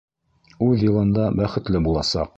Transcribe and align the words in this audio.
Үҙ 0.67 0.85
йылында 0.87 1.29
бәхетле 1.41 1.87
буласаҡ. 1.89 2.29